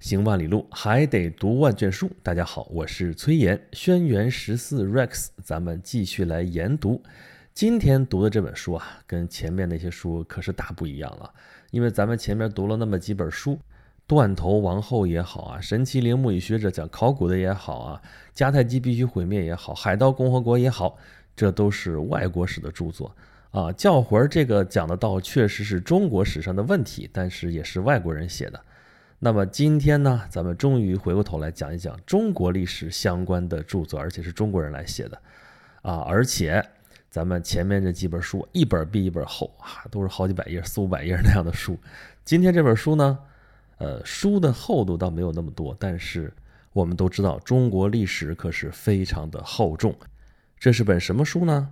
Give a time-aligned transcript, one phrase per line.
[0.00, 2.10] 行万里路，还得读万卷书。
[2.22, 7.02] 大家好，我是崔岩，轩辕十四 Rex，咱们继续来研读。
[7.54, 11.32] 今天读的这本书啊，跟前面那些书可是大不一样了。
[11.70, 13.58] 因为咱们前面读了那么几本书，
[14.06, 18.02] 断头王后也好啊，神奇陵墓与学者讲考古的也好啊，
[18.34, 20.98] 迦太基必须毁灭也好，海盗共和国也好，
[21.34, 23.16] 这都是外国史的著作
[23.52, 23.72] 啊。
[23.72, 28.60] 教魂这个讲的倒确实是中国史上的问题，但是也是外国人写的。
[29.24, 35.18] 那么今天呢，咱们终于回过头来讲一讲中国历史相关的著作，而且是中国人来写的，
[35.80, 36.62] 啊，而且
[37.08, 41.78] 咱们前面这几本书一本比一本厚啊，都是好几百页、四五百页那样的书。
[42.22, 43.18] 今天这本书呢，
[43.78, 46.30] 呃，书的厚度倒没有那么多，但是
[46.74, 49.96] 我们都知道中国历史可是非常的厚重。
[50.58, 51.70] 这是本什么书呢？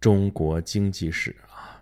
[0.00, 1.78] 中国经济史啊，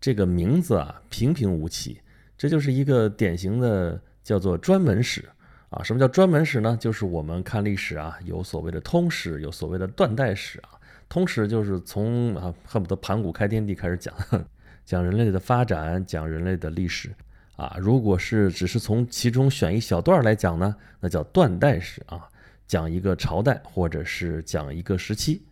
[0.00, 2.00] 这个名字啊平平无奇，
[2.38, 4.00] 这就是一个典型的。
[4.22, 5.28] 叫做专门史
[5.70, 6.76] 啊，什么叫专门史呢？
[6.80, 10.70] 就是我们看历史啊，有所谓的通史，有所谓的断代史啊。
[11.08, 14.14] 通史就是从啊恨不得盘古开天地开始讲，
[14.86, 17.12] 讲人类的发展，讲人类的历史
[17.56, 17.76] 啊。
[17.80, 22.28] 如果是只是从其中选一小段来讲呢，那叫断代史啊，
[22.66, 25.42] 讲一个朝代或者是讲一个时期。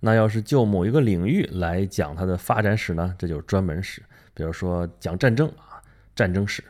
[0.00, 4.02] 那要是就某一个领域来讲它的发展史呢，这就是专门史。
[4.34, 5.80] 比如说讲战争啊，
[6.14, 6.62] 战争史。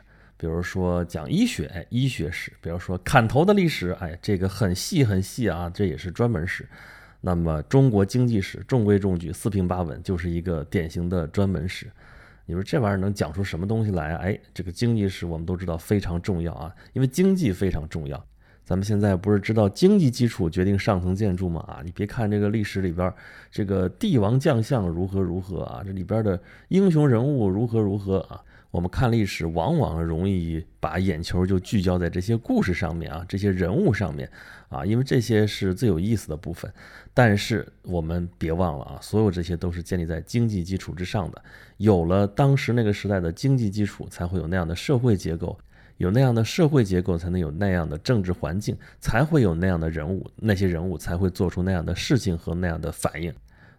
[0.45, 6.69] 比如说讲医学，哎，医学史；比如说砍头的历史，哎，这个很细很细啊，这也是专门史。
[7.23, 11.91] 那么中国经济史中规中矩，四平八稳，就是一个典型的专门史。
[12.45, 14.21] 你说这玩意儿能讲出什么东西来啊？
[14.23, 18.23] 哎，这个经济史我们都知道非常重要啊，因为经济非常重要。
[18.67, 21.65] 咱们现在不是知道经济基础决定上层建筑吗？
[21.67, 23.11] 啊，你别看这个历史里边
[23.51, 28.45] 这个帝王将相如何如何啊，这里边的英雄人物如何如何啊。
[28.75, 34.29] 我们看历史，往往容易把眼球就聚焦在这些故事上面啊，这些人物上面
[34.69, 36.69] 啊，因为这些是最有意思的部分。
[37.15, 41.41] 但是我们别忘了啊，所有这些都是建立在经济基础之上的。
[41.77, 45.57] 有了当时那个时代的经济基础，才会有那样的社会结构，
[45.99, 53.33] 有那样的社会结构，才能有那样的政治环境，才会有那样的人物，那些人物才会做出那样的事情和那样的反应。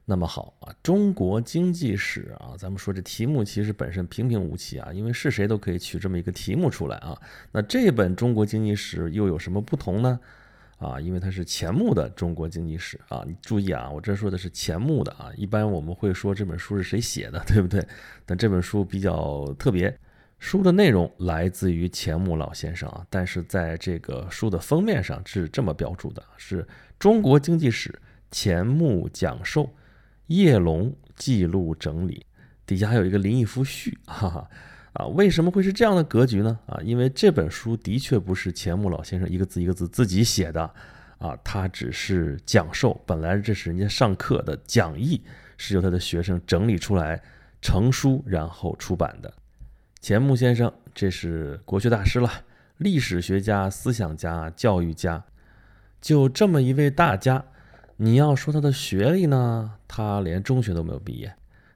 [0.07, 7.19] 那么好啊，中国经济史啊，咱们说这题目其实本身平平无奇啊，因为是谁都可以取这么一个题目出来啊。
[7.51, 10.19] 那这本中国经济史又有什么不同呢？
[10.77, 13.23] 啊，因为它是钱穆的中国经济史啊。
[13.25, 15.31] 你注意啊，我这说的是钱穆的啊。
[15.35, 17.83] 一般我们会说这本书是谁写的，对不对？
[18.27, 19.97] 但这本书比较特别，
[20.37, 26.67] 书的内容来自于钱穆老先生啊，但是在这个书的封面上是这么标注的：是
[26.99, 27.99] 中国经济史
[28.29, 29.67] 钱穆讲授。
[30.27, 32.25] 叶龙记录整理，
[32.65, 34.49] 底下还有一个林毅夫序， 哈哈，
[34.93, 36.59] 啊，为什么会是这样的格局呢？
[36.65, 40.61] 啊，因为这本书的确不是钱穆老先生一个字一个字自己写的，
[41.19, 45.21] 啊，他只是讲授，本来这是人家上课的讲义，
[45.57, 47.21] 是由他的学生整理出来
[47.61, 49.33] 成书，然后出版的。
[50.01, 52.29] 钱穆先生，这是国学大师了，
[52.77, 55.23] 历史学家、思想家、教育家，
[56.01, 57.45] 就这么一位大家。
[57.97, 61.29] 你要说他的学历呢，他连中学都没有毕业；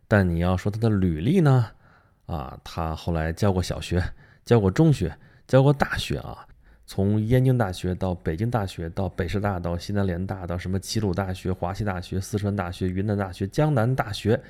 [0.08, 1.68] 但你要说他的履历呢，
[2.26, 4.04] 啊，他后来教过小学，
[4.44, 6.46] 教过中学，教过大学啊，
[6.86, 14.42] 从燕京大学到北京大学，到北师大，到西南联大，到什么齐鲁大学、华西大学、四川大学、云南大学、江南大学，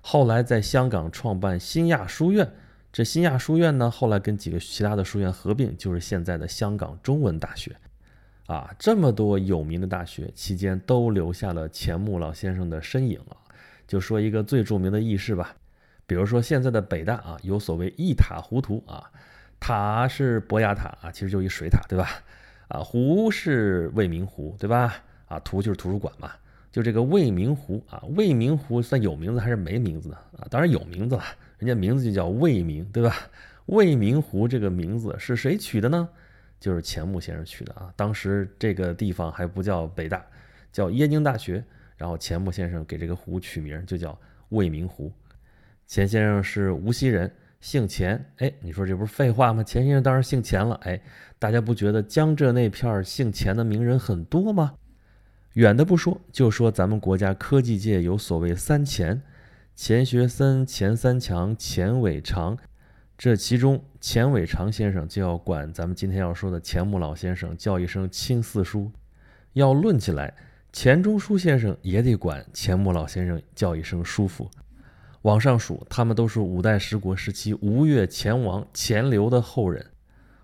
[0.00, 2.50] 后来在香港创办新亚书院。
[2.90, 7.76] 这新亚书院呢，后来跟几个其他的书院合并，就是现在的香港中文大学。
[8.48, 13.36] 啊，这么多有名的大学期间都留下了钱穆老先生的身影啊。
[13.86, 15.54] 就说一个最著名的轶事吧，
[16.06, 19.04] 比如说现在的北大啊，有所谓一塔糊涂啊，
[19.60, 22.08] 塔是博雅塔啊，其实就一水塔，对吧？
[22.68, 24.94] 啊，湖是未名湖，对吧？
[25.26, 26.32] 啊，图就是图书馆嘛，
[26.72, 30.48] 就这个未名湖啊，未名湖算有名字还是没名字呢啊？
[30.50, 31.24] 当然有名字了，
[31.58, 33.14] 人家名字就叫未名，对吧？
[33.66, 36.08] 未名湖这个名字是谁取的呢？
[36.58, 40.24] 就是钱穆先生取的啊，当时这个地方还不叫北大，
[40.72, 41.64] 叫燕京大学。
[41.96, 44.16] 然后钱穆先生给这个湖取名就叫
[44.50, 45.12] 未名湖。
[45.84, 47.28] 钱先生是无锡人，
[47.60, 48.24] 姓钱。
[48.36, 49.64] 哎，你说这不是废话吗？
[49.64, 50.76] 钱先生当然姓钱了。
[50.84, 51.00] 哎，
[51.40, 54.74] 大家不觉得江浙那片儿姓钱的名人很多吗？
[55.54, 59.20] 远的不说，就说咱们国家科技界有所谓三钱：
[59.74, 62.56] 钱学森、钱三强、钱伟长。
[63.18, 68.92] 这其中，钱伟长先生就要管咱们今天要说的钱穆老先生叫一声亲四叔；
[69.54, 70.32] 要论起来，
[70.72, 74.48] 钱钟书先生也得管钱穆老先生叫一声叔父。
[75.22, 79.84] 往上数，他们都是五代十国时期吴越钱王钱镠的后人。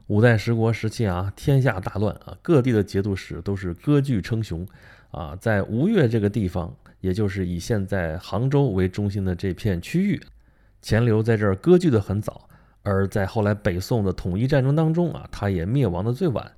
[0.09, 4.67] 五代十国时期啊，天下大乱啊，各地的节度使都是割据称雄
[5.13, 5.37] 啊。
[5.41, 10.21] 在吴越这个地方，也就是以现在杭州为中心的这片区域，
[10.83, 12.49] 钱镠在这儿割据的很早。
[12.85, 16.53] 而在后来北宋的统一战争当中啊，他也灭亡的最晚。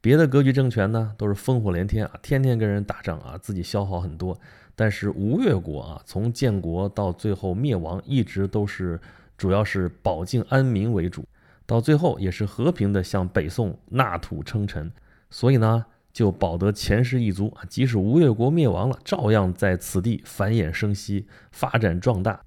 [0.00, 4.38] 别的割据政权呢，都是烽火连天啊，天天跟人打仗啊，自己消耗很多。
[4.74, 8.98] 但是吴越国啊，从建国到最后灭亡，一直都是
[9.36, 11.24] 主要是保境安民为主，
[11.66, 14.90] 到最后也是和平的向北宋纳土称臣。
[15.30, 22.40] 所以呢，就保得前世一族啊，即使吴越国灭亡了，照样在此地繁衍生息，发展壮大。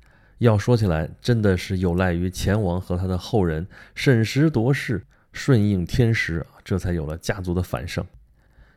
[0.46, 3.66] 要说起来，真的是有赖于钱王和他的后人
[3.96, 5.04] 审时度势、
[5.34, 8.06] 顺应天时啊，这才有了家族的繁盛。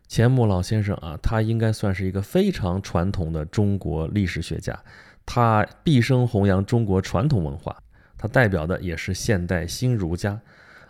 [0.07, 4.79] 钱穆老先生啊，他应该算是一个非常传统的中国历史学家，
[5.27, 7.77] 他毕生弘扬中国传统文化，
[8.17, 10.41] 他代表的也是现代新儒家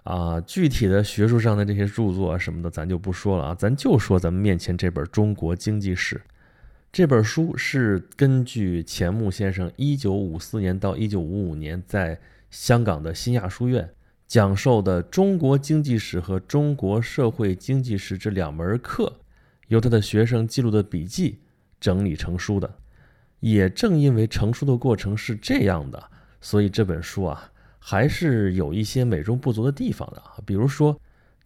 [0.05, 0.41] 啊。
[0.43, 6.15] 具体的学术上的这些著作什么的，咱就不说了啊，咱就说咱们面前这本《中国经济史》。
[6.91, 12.19] 这本书是根据钱穆先生1954年到1955年在
[12.51, 13.91] 香港的新亚书院
[14.27, 19.21] 讲授的中国经济史和中国社会经济史这两门课，
[19.69, 21.41] 由他的学生记录的笔记
[21.79, 22.75] 整理成书的。
[23.41, 30.99] 也正因为成书的过程是这样的，所以这本书啊还是有一些美中不足的地方的比如说。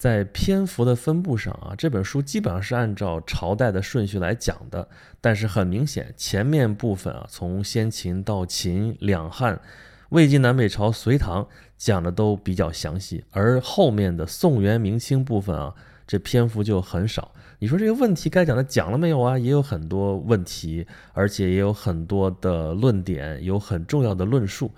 [0.03, 4.89] 在篇幅的分布上啊，这本书基本上是按照朝代的顺序来讲的。
[5.21, 9.61] 但是很明显，前面部分啊，从先秦到秦、两汉、
[10.09, 11.47] 魏晋南北朝、隋唐
[11.79, 15.73] 讲的都比较详细，而后面的宋元明清部分啊，
[16.05, 17.31] 这篇幅就很少。
[17.61, 19.39] 你说这个问题该讲的讲了没有啊？
[19.39, 24.69] 也有很多问题，而且也有很多的论点，有很重要的论述。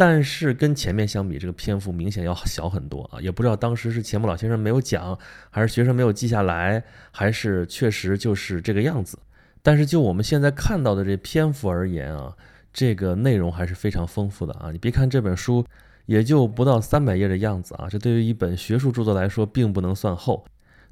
[0.00, 3.20] 但是跟前面相比，这个篇幅明显要小很多啊！
[3.20, 5.18] 也不知道当时是钱穆老先生没有讲，
[5.50, 9.18] 还是学生没有记下来，还是确实就是这个样子。
[9.60, 12.34] 但是就我们现在看到的这篇幅而言啊，
[12.72, 14.70] 这个内容还是非常丰富的啊！
[14.72, 15.66] 你别看这本书
[16.06, 20.46] 也就不到三百页的样子啊，这对于一本学术著作来说并不能算厚，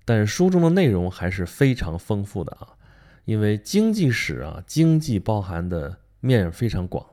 [0.04, 2.76] 但是书中的内容还是非常丰富的啊！
[3.24, 7.06] 因为经济史啊，经济包含的面非常广。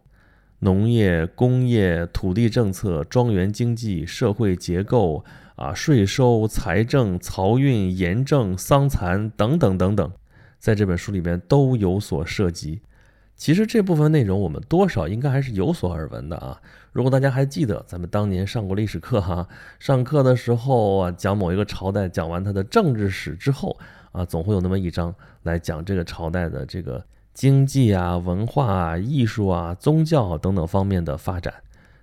[0.66, 5.24] 农业、工业、土地政策、庄园经济、社会结构
[5.56, 10.12] 啊、税收、财政、漕运、盐政、桑蚕等等等等，
[10.58, 12.82] 在这本书里面都有所涉及。
[13.36, 16.60] 其实这部分内容我们多少应该还是有所耳闻的啊。
[16.92, 19.48] 如果大家还记得咱们当年上过历史课哈，
[19.78, 23.78] 上课的时候啊，讲某一个朝代，讲完它的政治史之后
[24.12, 25.14] 啊，总会有那么一章
[25.44, 27.06] 来讲这个朝代的这个。
[27.36, 31.54] 经济啊、文化啊、艺术啊、宗教等等方面的发展，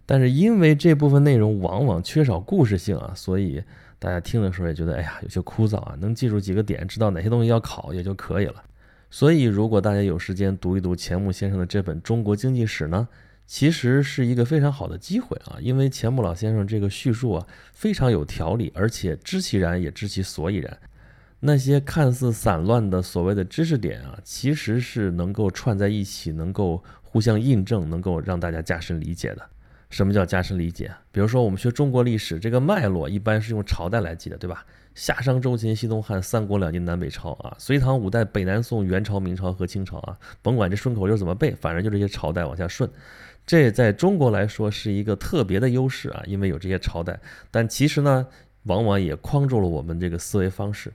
[0.05, 3.65] 但是因为这部分内容往往缺少故事性啊，所以
[3.99, 8.63] 大家听的时候也觉得哎呀有些枯燥啊，能记住几个点，知道哪些东西要考也就可以了。
[9.11, 13.09] 所以如果大家有时间读一读钱穆先生的这本《中国经济史》呢，
[13.47, 20.79] 其实是一个非常好的机会啊，因为钱穆老先生这个叙述啊非常有条理，而且知其然也知其所以然。
[21.45, 29.43] 那些看似散乱的所谓的知识点啊，其实是能够串在一起，能够互相印证，能够让大家加深理解的。
[29.91, 30.89] 什么叫加深理解？
[31.11, 34.65] 比如说我们学中国历史，这个脉络一般是用朝代来记的，对吧？
[34.95, 42.89] 夏商周秦西东汉三国两晋南北朝啊，隋唐五代北南宋元朝明朝和清朝啊，甭管这顺口溜怎么背，反正就这些朝代往下顺。
[43.45, 47.19] 这在中国来说是一个特别的优势啊，因为有这些朝代。
[47.51, 48.25] 但其实呢，
[48.63, 50.93] 往往也框住了我们这个思维方式。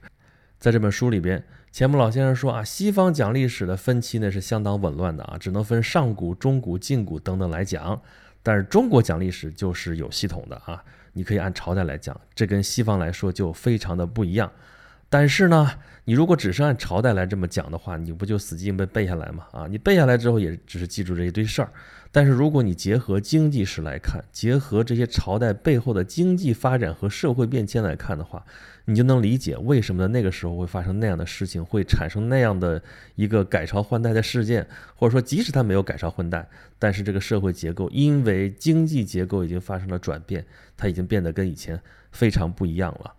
[0.59, 8.01] 在这本书里边，钱穆老先生说啊，西方讲历史的分期呢是相当紊乱的啊，只能分上古、中古、近古等等来讲。
[8.41, 10.83] 但是中国讲历史就是有系统的啊，
[11.13, 14.51] 你可以按朝代来讲，这跟西方来说就非常的不一样。
[15.09, 15.71] 但是呢，
[16.05, 19.45] 你如果只是按朝代来这么讲的话，你不就死记硬背背下来吗？
[19.51, 21.69] 啊，你背下来之后也只是记住这一堆事儿。
[22.11, 28.43] 但是如果你结合经济史来看，结合这些朝代背后的经济发展和社会变迁来看的话，
[28.85, 32.81] 你就能理解为什么在那个时候会发生那样的事情，会产生那样的
[33.15, 36.47] 一个改朝换代的事件，或者说即使它没有改朝换代，
[36.79, 40.45] 但是这个社会结构因为经济结构已经发生了转变，
[40.75, 41.79] 它已经变得跟以前
[42.11, 43.13] 非常不一样了。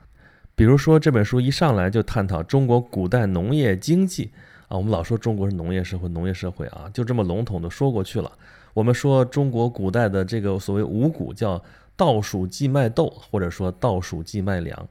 [0.58, 4.28] 比如说这本书一上来就探讨中国古代农业经济
[4.66, 8.28] 啊，我们老说中国是农业社会，农业社会啊，就这么笼统的说过去了。
[8.74, 11.62] 我们说中国古代的这个所谓五谷叫
[11.94, 14.88] 稻黍稷麦豆，或者说稻黍稷麦粮。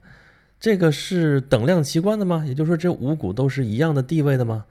[0.57, 2.45] 这个是等量齐观的吗？
[2.47, 4.63] 也就是说，这五谷都是一样的地位的吗？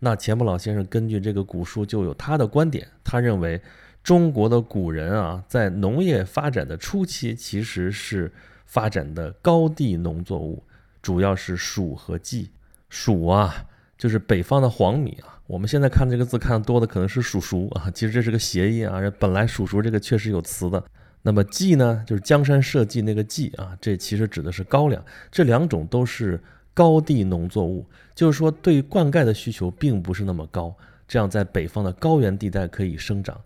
[0.00, 3.58] 那钱穆老先生根据这个古书就有他的观点，他认为
[4.04, 8.30] 中国的古人啊，在农业发展的初期其实是
[8.72, 10.62] 发展的高地农作物，
[11.02, 12.50] 主要是黍和稷。
[12.90, 13.66] 黍啊，
[13.98, 15.38] 就是北方的黄米啊。
[15.46, 18.98] 我们现在看这个字看的多的可能是黍熟啊，其实这是个谐音啊。
[19.18, 20.82] 本来黍熟这个确实有词的。
[21.20, 25.04] 那么稷呢，就是江山社稷那个稷啊，这其实指的是高粱。
[25.30, 30.74] 这两种都是高地农作物，就是说对灌溉的需求并不是那么高，
[31.06, 33.38] 这样在北方的高原地带可以生长。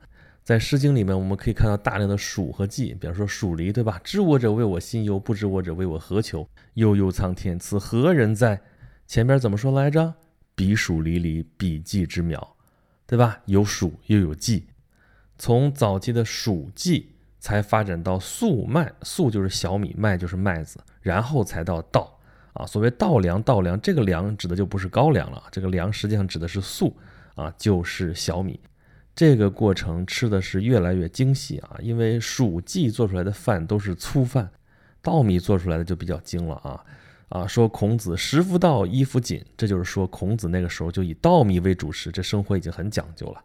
[0.46, 4.00] 在《诗经》里面，我们可以看到大量的黍和稷，比方说黍离，对吧？
[4.04, 6.48] 知我者为我心忧，不知我者为我何求？
[6.74, 8.60] 悠悠苍天，此何人哉？
[9.08, 10.14] 前边怎么说来着？
[10.54, 12.56] 彼黍离离，彼稷之苗，
[13.08, 13.40] 对吧？
[13.46, 14.68] 有黍又有稷，
[15.36, 17.12] 从早期的黍稷。
[17.38, 22.18] 才发展到粟麦，粟就是小米，麦就是麦子，然后才到稻
[22.54, 22.66] 啊。
[22.66, 26.96] 所谓稻粮，稻粮这个粮指的就不是高粱了，这个粮实际上指的是粟
[27.36, 28.58] 啊，就是小米。
[29.16, 34.50] 这个过程吃的是越来越精细啊，因为黍稷做出来的饭都是粗饭，
[35.00, 36.84] 稻米做出来的就比较精了啊
[37.30, 37.46] 啊。
[37.46, 43.42] 说孔子食夫稻，衣服锦，这就是说孔子那个时候就以稻米为主食，这生活已经很讲究了。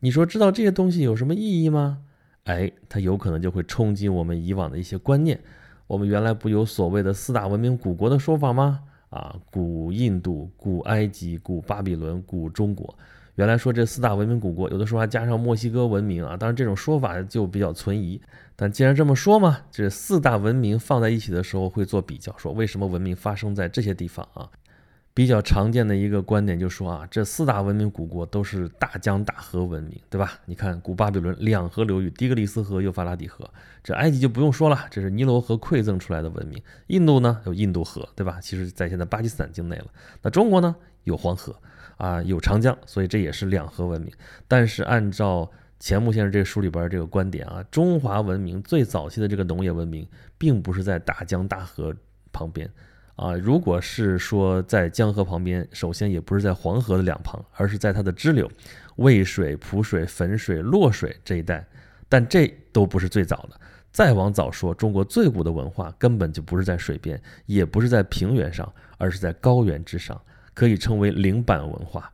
[0.00, 1.98] 你说知道这些东西有什么意义吗？
[2.44, 5.38] 哎，它有可能就会冲击我们以往的一些观念。
[5.86, 8.80] 我们原来不有所谓的四大文明古国的说法吗？
[9.10, 12.96] 啊，古印度、古埃及、古巴比伦、古中国。
[13.36, 16.36] 原来说这四大文明古国，有的时候还加上墨西哥文明啊。
[16.36, 18.20] 当然，这种说法就比较存疑。
[18.54, 24.48] 但既然这么说嘛，这四大文明放在一起的时候会做比较，说为什么文明发生在这些地方啊？
[25.14, 30.38] 比较常见的一个观点就是说啊，这四大文明古国都是大江大河文明，对吧？
[30.46, 33.48] 你看古巴比伦两河流域，底格里斯河、幼发拉底河。
[33.82, 36.62] 这埃及就不用说了，这是尼罗河馈赠出来的文明。
[36.86, 38.38] 印度呢有印度河，对吧？
[38.40, 39.86] 其实在现在巴基斯坦境内了。
[40.22, 40.74] 那中国呢
[41.04, 41.54] 有黄河
[41.96, 44.12] 啊，有长江，所以这也是两河文明。
[44.46, 50.06] 但是按照钱穆先生这个书里边这个观点啊，中华文明最早期的这个农业文明，
[50.38, 51.94] 并不是在大江大河
[52.32, 52.68] 旁边。
[53.14, 58.50] 啊，如果是说在江河旁边，首先也不是在黄河的两旁，而是在它的支流，
[58.96, 61.64] 渭水、蒲水、汾水、洛水这一带。
[62.08, 70.20] 但这都不是最早的，再往早说，中国最古的文化根本就不是在水边，也不是在平原上，而是在高原之上，
[70.54, 72.12] 可以称为灵板文化。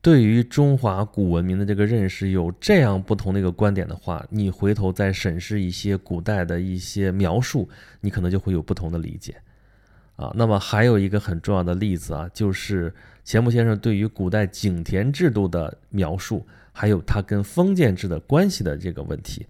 [0.00, 7.68] 对于中华古文明的这个认识有这样不同的一个观点的话，你回头再审视一些古代的一些描述，
[8.02, 9.34] 你可能就会有不同的理解。
[10.16, 19.46] 啊，那么还有一个很重要的例子啊，就是钱穆先生对于古代井田制度的描述，还有他跟封建制的关系的这个问题。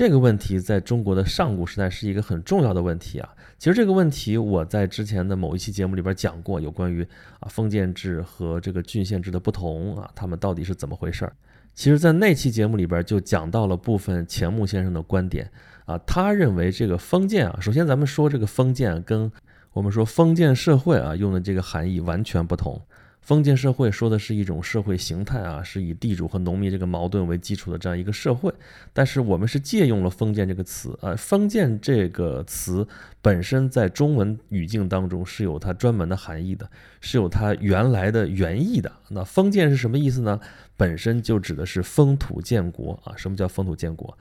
[0.00, 3.28] 这个问题在中国的上古时代是一个很重要的问题啊。
[3.58, 7.06] 其实这个问题我在之前的某一期节目里边讲过，有关于
[7.38, 11.32] 啊封建制和这个郡县制的不同啊，他们到底是怎么回事儿。
[11.74, 15.50] 其实，在那期节目里边就讲到了部分钱穆先生的观点
[15.84, 19.30] 啊，他认为这个封建啊，首先咱们说这个封建跟
[19.74, 22.80] 我们说封建社会啊，用的这个含义完全不同。
[23.20, 28.52] 封建社会说的是一种社会形态啊，是以地主和农民这个矛盾为基础的这样一个社会。
[28.92, 32.86] 但是我们是借用了封建这个词啊，封建这个词
[33.20, 36.68] 本身在中文语境当中是有它专门的含义的，
[37.00, 38.90] 是有它原来的原意的。
[39.10, 40.40] 那封建是什么意思呢？
[40.76, 43.14] 本身就指的是封土建国啊。
[43.16, 44.16] 什么叫封土建国？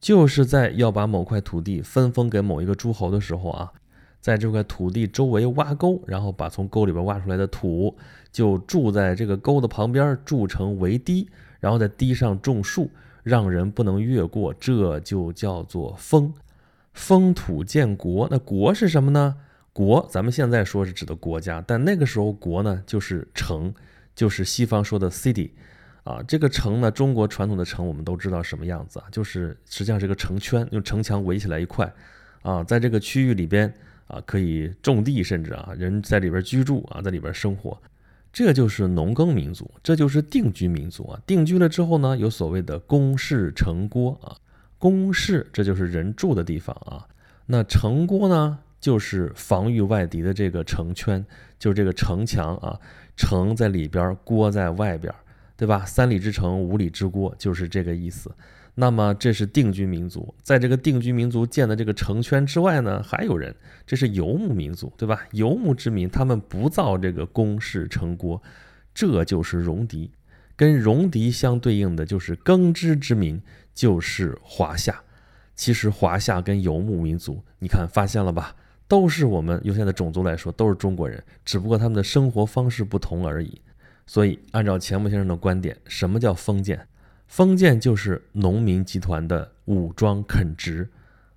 [0.00, 3.72] 就是在要把某块土地分封给某一个诸侯的时候啊。
[4.20, 7.96] 在这块土地周围挖沟，然后把从沟里边挖出来的土
[8.30, 11.26] 就筑在这个沟的旁边，筑成围堤，
[11.58, 12.90] 然后在堤上种树，
[13.22, 16.32] 让人不能越过，这就叫做封。
[16.92, 19.36] 封土建国，那国是什么呢？
[19.72, 23.72] 国，咱们现在说是指的国家，但那个时候国呢，就是城，
[24.14, 25.50] 就是西方说的 city
[26.04, 26.22] 啊。
[26.28, 31.90] 这个城呢，中国传统的城我们都知道什么样子啊，就是实际上是个城圈，用城墙围起来一块
[32.42, 33.72] 啊，在这个区域里边。
[34.10, 37.78] 啊，可以种地，甚至啊，人在里边居住啊，在里边生活，
[38.32, 41.20] 这就是农耕民族，这就是定居民族啊。
[41.26, 44.36] 定居了之后呢，有所谓的宫室城郭啊，
[44.78, 47.06] 宫室这就是人住的地方啊。
[47.46, 51.24] 那城郭呢，就是防御外敌的这个城圈，
[51.58, 52.78] 就是这个城墙啊，
[53.16, 55.12] 城在里边，郭在外边，
[55.56, 55.84] 对吧？
[55.84, 58.30] 三里之城，五里之郭，就是这个意思。
[58.74, 63.54] 那么这是定居民族，在这个定居民族建的这个城圈之外呢，还有人，
[63.86, 65.22] 这是游牧民族，对吧？
[65.32, 68.42] 游牧之民，他们不造这个宫室城郭，
[68.94, 70.10] 这就是戎狄。
[70.56, 73.40] 跟戎狄相对应的就是耕织之民，
[73.74, 75.02] 就是华夏。
[75.54, 78.54] 其实华夏跟游牧民族，你看发现了吧？
[78.86, 83.60] 都是我们用现在种族来说，都是中国人，只不过他们的生活方式不同而已。
[84.06, 86.86] 所以，按照钱穆先生的观点，什么叫封建？
[87.30, 90.88] 封建就是农民集团的武装垦殖，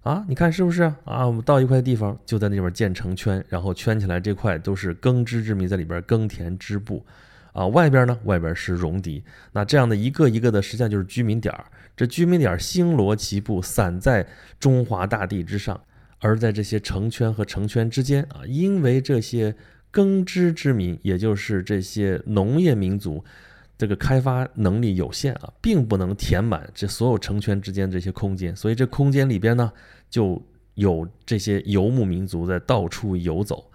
[0.02, 1.28] 啊，你看是不是啊？
[1.28, 7.06] 我们到一块地方，就在那边建成圈，然后圈起来这块都是耕织之民在里边耕田织布，
[7.52, 9.24] 啊，外边呢，外边是戎狄。
[9.52, 11.64] 那这样的一个一个的，实际上就是居民点儿。
[11.96, 14.26] 这居民点星罗棋布，散在
[14.60, 15.80] 中华大地之上。
[16.18, 19.56] 而在这些城圈和城圈之间啊，因为这些
[19.92, 23.24] 耕织之民，也就是这些农业民族。
[23.84, 29.70] 这个开发能力有限啊，并不能填满这所有城圈之间这些空间，所以这空间里边呢，
[30.10, 30.42] 就
[30.76, 33.70] 有这些游牧民族在到处游走。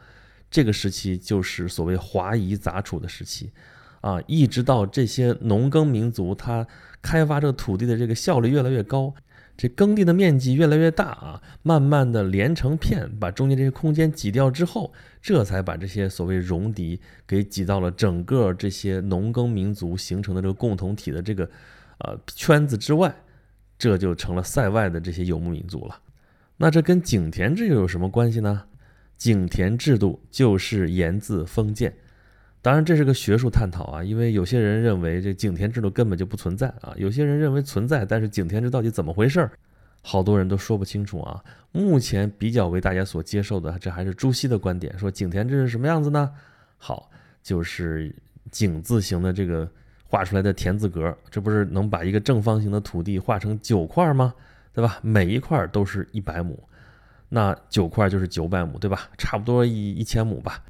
[0.51, 3.53] 这个时期就是所谓华夷杂处的时期，
[4.01, 6.67] 啊，一直到这些农耕民族他
[7.03, 9.15] 开发这个土地的这个效率越来越高。
[9.59, 21.45] 这耕地的面积越来越大啊，慢慢的连成片，把中间这些空间挤掉之后，这才把这些所谓戎狄给挤到了整个这些农耕民族形成的这个共同体的这个
[21.99, 23.13] 呃圈子之外，
[23.77, 26.01] 这就成了塞外的这些游牧民族了。
[26.57, 28.63] 那这跟井田制又有什么关系呢？
[29.17, 31.93] 井田制度就是源自封建。
[32.61, 39.53] 当然，这是个学术探讨啊，因为有些人认为这井田制度根本就不存在啊，有些人认为存在，但是井田制到底怎么回事儿，
[40.03, 41.43] 好多人都说不清楚啊。
[41.71, 46.31] 目前比较为大家所接受的，这还是朱熹的观点，说井田制是什么样子呢？
[46.77, 47.09] 好，
[47.43, 48.15] 就是
[48.51, 49.71] 井字形的这个
[50.05, 54.35] 画出来的田字格，这不是能把一个正方形的土地画成九块吗？
[54.75, 54.99] 对吧？
[55.03, 56.59] 每一块都是一百亩，
[57.29, 59.09] 那九块就是九百亩，对吧？
[59.17, 60.63] 差不多一一千亩吧。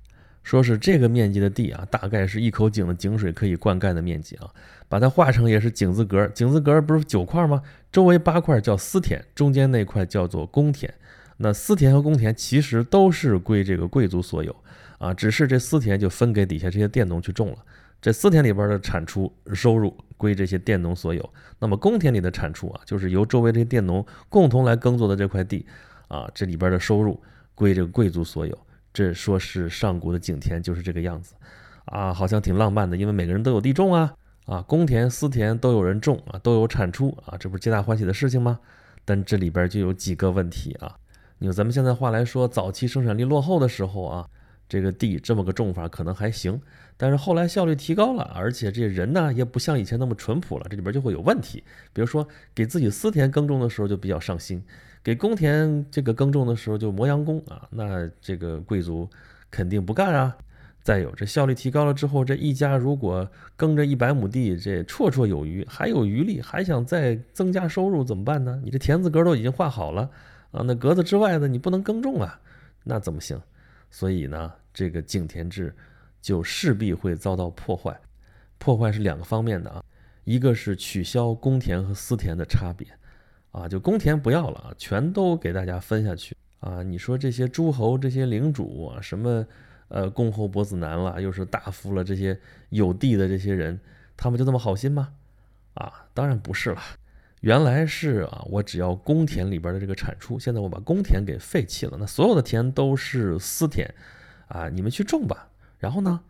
[0.49, 4.49] 说是这个面积的地啊，大概是一口井的井水可以灌溉的面积啊。
[4.88, 7.62] 把它画成也是井字格，井字格不是九块吗？
[7.93, 10.95] 周围八块叫私田，中间那块叫做公田。
[11.37, 14.57] 那私田和公田其实都是归这个贵族所有
[14.97, 17.59] 啊，只是这私田就分给底下这些佃农去种了。
[18.00, 25.67] 这私田里边的产出收入归这些佃农所有，那么公田里的产出啊，就是由周围这些佃农共同来耕作的这块地
[26.09, 27.21] 啊，这里边的收入
[27.55, 28.59] 归这个贵族所有。
[28.92, 31.35] 这说是上古的井田就是这个样子，
[31.85, 34.15] 啊，好像挺浪漫的，因为每个人都有地种啊，
[34.47, 38.58] 啊，公田私田都有人种啊，都有产出啊，这不是皆大欢喜的事情吗？
[39.04, 40.97] 但这里边就有几个问题啊，
[41.39, 44.28] 用咱们现在话来说，早期生产力落后的时候啊，
[44.69, 46.60] 这个地这么个种法可能还行，
[46.97, 51.62] 但是后来效率提高了，而且这人呢也不像以前那么淳朴了，这里边就会有问题，
[51.93, 54.62] 比如说给自己私田耕种的时候就比较上心。
[55.02, 59.08] 给公田这个耕种的时候就磨洋工啊，那这个贵族
[59.50, 60.37] 肯定不干啊。
[60.80, 68.58] 再有这效率提高了之后，这一家如果耕着一百亩地，这绰绰有余，还有余力，还想再增加收入怎么办呢？
[68.65, 70.08] 你这田字格都已经画好了
[70.50, 72.41] 啊，那格子之外的你不能耕种啊，
[72.84, 73.39] 那怎么行？
[73.91, 75.75] 所以呢，这个井田制
[76.23, 77.95] 就势必会遭到破坏。
[78.56, 79.84] 破坏是两个方面的啊，
[80.25, 82.87] 一个是取消公田和私田的差别。
[83.50, 86.82] 啊，就公田不要了啊，全都给大家分下去啊！
[86.82, 89.47] 你说这些诸侯、这些领主啊，什么
[89.89, 93.80] 呃公侯伯子男了，又是大夫了，这些有地的这些人，
[94.17, 95.11] 他们就这么好心吗？
[95.75, 96.80] 啊，当然不是了。
[97.41, 103.93] 原来是啊，我只要公田里边的这个产出，现在我把公田给废弃了，那所有的田都是私田
[104.49, 105.49] 啊，你们去种吧。
[105.78, 106.21] 然后呢，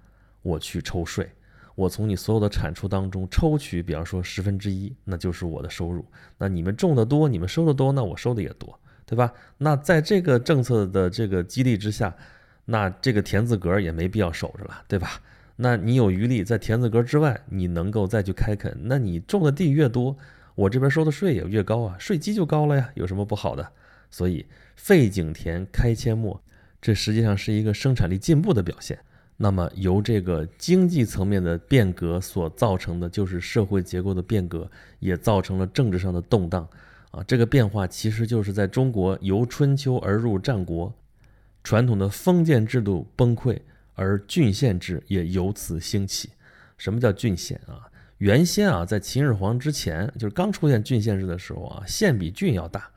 [0.43, 1.31] 我去抽税。
[1.79, 6.05] 我从你所有的产出当中抽取，比方说十分之一，那就是我的收入。
[6.37, 9.33] 那你们种的多，你们收的多，那我收的也多，对吧？
[9.59, 12.13] 那在这个政策的这个激励之下，
[12.65, 15.23] 那这个田字格也没必要守着了，对吧？
[15.55, 20.17] 那你有余力在田字格之外，你能够再去开垦，那你种的地越多，
[20.57, 23.71] 我这边收的税也越高啊，税基就高了呀，有什么不好的？
[24.11, 26.43] 所以废井田开阡陌，
[26.83, 28.99] 这实际上是一个生产力进步的表现。
[29.41, 36.69] 那么，由这个经济层面的变革所造成的，就是社会结构的变革，也造成了政治上的动荡。
[37.13, 40.93] 啊，这个变化其实就是在中国由春秋而入战国，
[41.63, 43.57] 传统的封建制度崩溃，
[43.95, 46.31] 而郡县制也由此兴起。
[46.77, 47.87] 什么叫郡县啊？
[48.19, 52.91] 原先啊，在秦始皇之前，就是刚出现郡县制的时候啊，县比郡要大。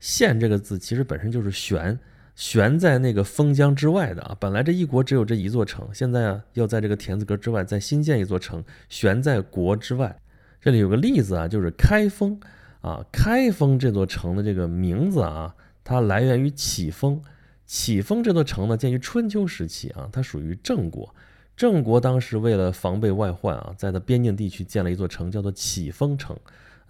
[0.00, 1.98] 县这个字其实本身就是悬。
[2.34, 10.18] 悬在那个封疆之外的啊，本来这一国只有这一座城，现在啊要在这个田字格之外再新建一座城，悬在国之外。
[10.60, 12.40] 这里有个例子啊，就是开封
[12.80, 17.20] 啊，开封这座城的这个名字啊，它来源于启封。
[17.66, 21.14] 启封这座城呢，建于春秋时期啊，它属于郑国。
[21.54, 26.34] 郑国当时为了防备外患啊，在它边境地区建了一座城，叫做启封城，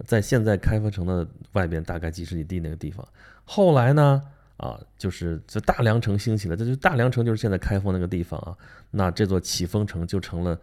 [0.07, 3.07] 在现在开封城的外边大概几十里地那个地方。
[3.45, 4.23] 后来呢？
[4.57, 8.57] 啊，就是这大梁城兴起了，这就大梁城就是现在开封那个地方啊。
[8.91, 10.59] 那这座启封城就成了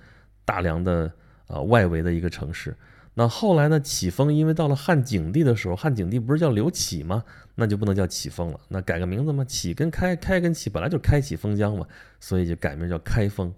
[0.46, 1.12] 大梁的
[1.48, 2.76] 啊外围的一个城市。
[3.16, 7.24] 那后来呢，启封因为到了汉景帝的时候，汉景帝不是叫刘启吗？
[7.56, 11.86] 那就不能叫启封了，那改个名字嘛，启跟开，开跟启本来就开启封疆嘛，
[12.22, 13.54] 所以就改名叫开封。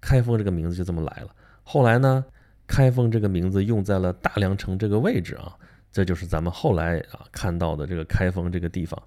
[0.00, 1.28] 开封这个名字就这么来了。
[1.62, 2.24] 后来呢，
[2.66, 5.54] 开封这个名字用在了大梁城这个位置啊，
[5.92, 9.00] 这就是咱们后来啊看到的这个开封这个地方。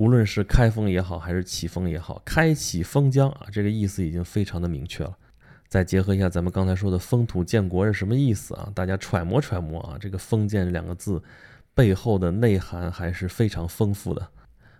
[0.00, 5.14] 无论是开封也好，还是启封也好，开启封疆啊，这个意思已经非常的明确了。
[5.68, 8.72] 再结合一下咱们刚才说的封土建国是什么意思啊？
[8.74, 11.22] 大家揣摩揣摩啊，这个封建两个字。
[11.74, 14.26] 背后的内涵还是非常丰富的。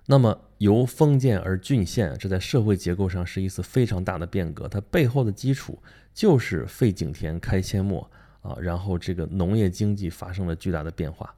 [0.07, 4.67] 那么由封建而郡县，这在社会结构上是一次非常大的变革。
[4.69, 5.79] 它背后的基础
[6.15, 11.35] 就是废井田、开阡陌啊，然后这个农业经济发生了巨大的变化。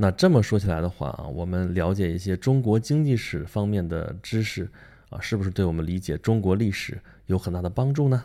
[0.00, 4.70] 那这么说起来的话啊，我们了解一些中国经济史方面的知识
[5.10, 8.24] 啊，是不是对我们理解中国历史有很大的帮助呢？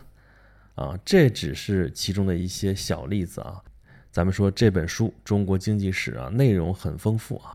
[0.76, 3.60] 啊，这只是其中的一些小例子啊。
[4.12, 7.52] 咱们说这本书《中国经济史》啊，内容很丰富啊。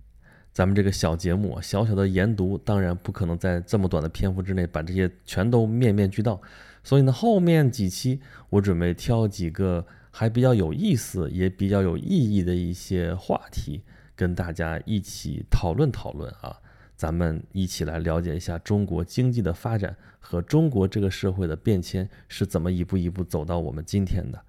[0.51, 6.41] 咱们这个小节目小小的研读，当然不可能在这么短的篇幅之内把这些全都面面俱到。
[6.83, 13.81] 所以呢，后面几期我准备挑几个还比较有意思、也比较有意义的一些话题，
[14.19, 16.59] 跟大家一起讨论讨论啊。
[16.97, 24.43] 咱们一起来了解一下中国经济的发展和中国这个社会的变迁是怎么一步一步走到我们今天的。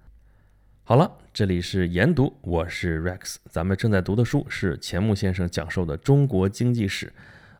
[0.83, 3.37] 好了，这里是研读，我是 Rex。
[3.49, 7.05] 咱们正在读的书是钱穆先生讲授的《中国经济史》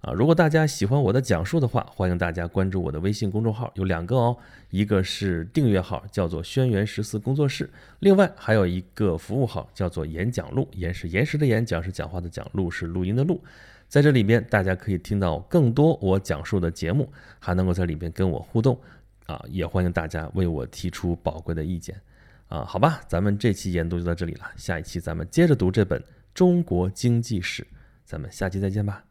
[0.01, 0.11] 啊。
[0.13, 4.37] 如果大家喜欢我的讲述的话，欢迎大家关注我的微信公众号，有两个哦，
[4.69, 10.67] 一个是订阅号，叫做“轩辕十四工作室”，另外还有一个服务号，叫做“演讲录”。
[10.75, 13.41] 演是延时的演，讲是讲话的讲，录是录音的录。
[13.87, 18.79] 在这里边，大家可以听到更多我讲述的节目，还能够在里边跟我互动
[19.25, 19.43] 啊。
[19.49, 21.99] 也欢迎大家为我提出宝贵的意见。
[22.47, 25.99] 啊，好吧，咱们这期研读就到这里了，下一期咱们接着读这本
[26.33, 27.63] 《中国经济史》，
[28.03, 29.10] 咱们下期再见吧。